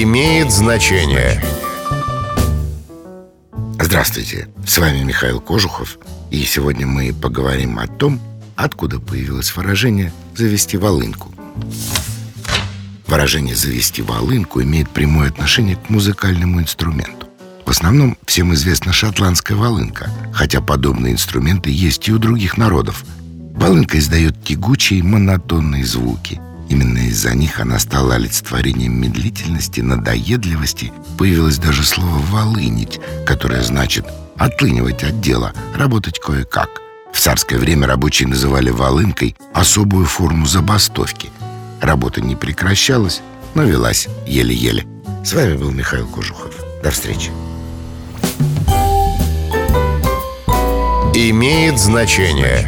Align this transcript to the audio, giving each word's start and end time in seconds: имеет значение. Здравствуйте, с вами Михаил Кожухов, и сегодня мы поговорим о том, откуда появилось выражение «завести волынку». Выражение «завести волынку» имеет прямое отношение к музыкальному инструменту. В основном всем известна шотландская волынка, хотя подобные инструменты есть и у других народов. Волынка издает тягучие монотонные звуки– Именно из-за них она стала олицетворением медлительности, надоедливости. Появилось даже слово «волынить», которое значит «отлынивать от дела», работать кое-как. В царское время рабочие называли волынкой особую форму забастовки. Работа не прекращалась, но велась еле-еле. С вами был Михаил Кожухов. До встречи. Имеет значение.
имеет 0.00 0.50
значение. 0.50 1.42
Здравствуйте, 3.78 4.48
с 4.66 4.78
вами 4.78 5.02
Михаил 5.02 5.38
Кожухов, 5.38 5.98
и 6.30 6.44
сегодня 6.44 6.86
мы 6.86 7.12
поговорим 7.12 7.78
о 7.78 7.86
том, 7.86 8.18
откуда 8.56 8.98
появилось 8.98 9.54
выражение 9.54 10.10
«завести 10.34 10.78
волынку». 10.78 11.30
Выражение 13.06 13.54
«завести 13.54 14.00
волынку» 14.00 14.62
имеет 14.62 14.88
прямое 14.88 15.28
отношение 15.28 15.76
к 15.76 15.90
музыкальному 15.90 16.60
инструменту. 16.60 17.26
В 17.66 17.70
основном 17.70 18.16
всем 18.24 18.54
известна 18.54 18.94
шотландская 18.94 19.58
волынка, 19.58 20.10
хотя 20.32 20.62
подобные 20.62 21.12
инструменты 21.12 21.70
есть 21.70 22.08
и 22.08 22.12
у 22.12 22.18
других 22.18 22.56
народов. 22.56 23.04
Волынка 23.54 23.98
издает 23.98 24.42
тягучие 24.42 25.02
монотонные 25.02 25.84
звуки– 25.84 26.40
Именно 26.72 27.00
из-за 27.08 27.34
них 27.34 27.60
она 27.60 27.78
стала 27.78 28.14
олицетворением 28.14 28.98
медлительности, 28.98 29.82
надоедливости. 29.82 30.90
Появилось 31.18 31.58
даже 31.58 31.84
слово 31.84 32.16
«волынить», 32.30 32.98
которое 33.26 33.60
значит 33.62 34.06
«отлынивать 34.38 35.04
от 35.04 35.20
дела», 35.20 35.52
работать 35.76 36.18
кое-как. 36.18 36.70
В 37.12 37.20
царское 37.20 37.58
время 37.58 37.86
рабочие 37.86 38.26
называли 38.26 38.70
волынкой 38.70 39.36
особую 39.52 40.06
форму 40.06 40.46
забастовки. 40.46 41.28
Работа 41.82 42.22
не 42.22 42.36
прекращалась, 42.36 43.20
но 43.54 43.64
велась 43.64 44.08
еле-еле. 44.26 44.86
С 45.26 45.34
вами 45.34 45.58
был 45.58 45.72
Михаил 45.72 46.06
Кожухов. 46.06 46.54
До 46.82 46.90
встречи. 46.90 47.30
Имеет 51.12 51.78
значение. 51.78 52.66